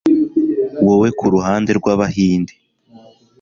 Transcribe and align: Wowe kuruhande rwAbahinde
Wowe 0.85 1.09
kuruhande 1.19 1.69
rwAbahinde 1.79 2.53